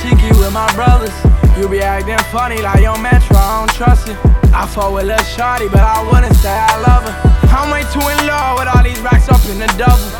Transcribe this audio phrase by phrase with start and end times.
[0.00, 1.12] cheeky with my brothers.
[1.56, 4.16] You be acting funny like your metro, I don't trust you.
[4.52, 7.14] I fought with Lil Shorty, but I wouldn't say I love her.
[7.52, 10.10] I'm way too in love with all these racks up in the double.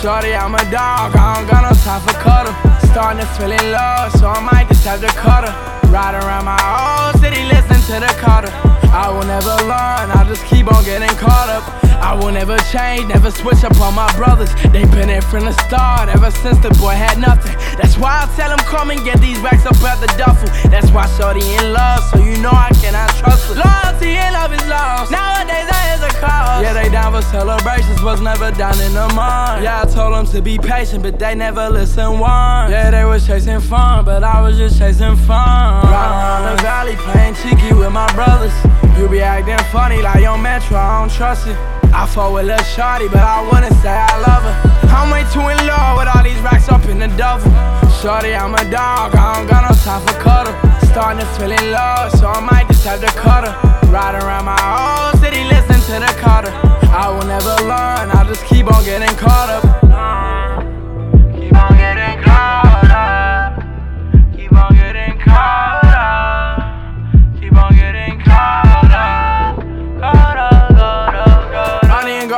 [0.00, 2.54] Shorty, I'm a dog, I don't got no time for cuddle.
[2.92, 5.54] Starting to feel in love, so I might just have to cut her.
[5.88, 8.52] Ride around my old city, listen to the Carter.
[8.92, 11.89] I will never learn, I'll just keep on getting caught up.
[12.00, 14.52] I will never change, never switch up on my brothers.
[14.72, 17.54] They been there from the start, ever since the boy had nothing.
[17.76, 20.48] That's why I tell them come and get these racks up out the duffel.
[20.70, 23.60] That's why Shorty in love, so you know I cannot trust her.
[23.60, 25.12] Loyalty and love is lost.
[25.12, 26.62] Nowadays that is a cause.
[26.62, 29.62] Yeah, they down for celebrations, was never down in the mind.
[29.62, 32.70] Yeah, I told them to be patient, but they never listen once.
[32.70, 35.84] Yeah, they was chasing fun, but I was just chasing fun.
[35.84, 38.52] Ride around the valley, playing cheeky with my brothers.
[38.98, 41.79] You be acting funny like your metro, I don't trust you.
[41.92, 44.56] I fought with Lil Shorty, but I wanna say I love her.
[44.94, 47.50] I'm way too in love with all these racks up in the double.
[48.00, 50.54] Shorty, I'm a dog, I don't got no time for cuddle.
[50.88, 53.54] Starting to feel in love, so I might just have to cut her.
[53.90, 56.52] Ride around my whole city, listen to the Carter.
[56.90, 59.69] I will never learn, I'll just keep on getting caught up.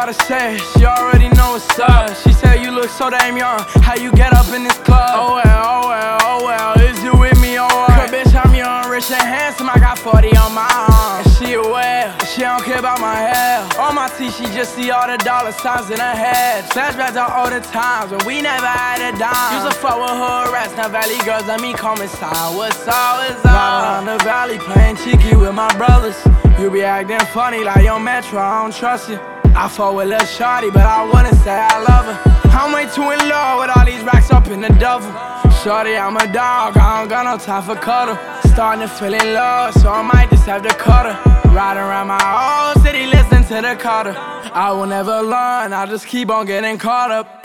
[0.06, 2.10] Gotta say, she already know what's up.
[2.26, 3.60] She said you look so damn young.
[3.86, 5.14] How you get up in this club?
[5.14, 6.74] Oh well, oh well, oh well.
[6.82, 7.90] Is you with me or what?
[7.90, 9.70] Cause bitch, I'm young, rich and handsome.
[9.70, 11.22] I got 40 on my arm.
[11.22, 13.62] And she aware, she don't care about my hair.
[13.78, 16.64] On my teeth, she just see all the dollar signs in her head.
[16.74, 19.54] Flashbacks on all the times when we never had a dime.
[19.54, 22.56] Used to fuck with her rats, now valley girls let me come inside.
[22.56, 23.54] What's all is all?
[23.54, 26.18] Ride around the valley playing cheeky with my brothers.
[26.58, 29.20] You be acting funny like your metro, I don't trust you.
[29.54, 32.32] I fought with Lil Shorty, but I wanna say I love her.
[32.50, 35.12] I'm way too in love with all these racks up in the double.
[35.62, 38.18] Shorty, I'm a dog, I don't got no time for cuddle.
[38.52, 41.50] Starting to feel in love, so I might just have to cut her.
[41.50, 44.14] Ride around my whole city, listen to the Carter.
[44.16, 47.41] I will never learn, I'll just keep on getting caught up.